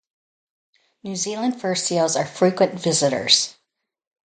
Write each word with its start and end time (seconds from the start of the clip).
New 1.03 1.15
Zealand 1.15 1.61
fur 1.61 1.75
seals 1.75 2.15
are 2.15 2.25
frequent 2.25 2.73
visitors. 2.79 3.53